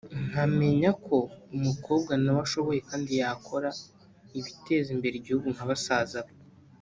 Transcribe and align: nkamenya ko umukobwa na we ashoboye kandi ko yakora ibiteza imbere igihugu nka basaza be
nkamenya 0.29 0.91
ko 1.05 1.17
umukobwa 1.55 2.11
na 2.21 2.29
we 2.35 2.39
ashoboye 2.45 2.79
kandi 2.89 3.05
ko 3.15 3.17
yakora 3.23 3.69
ibiteza 4.39 4.89
imbere 4.95 5.15
igihugu 5.17 5.47
nka 5.55 5.65
basaza 5.69 6.19
be 6.25 6.31